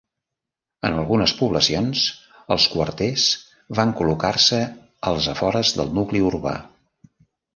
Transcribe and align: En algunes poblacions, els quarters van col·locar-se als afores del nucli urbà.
En 0.87 0.95
algunes 1.01 1.33
poblacions, 1.41 2.05
els 2.55 2.63
quarters 2.75 3.27
van 3.79 3.93
col·locar-se 3.99 4.61
als 5.11 5.27
afores 5.35 5.75
del 5.81 5.93
nucli 5.99 6.23
urbà. 6.31 6.57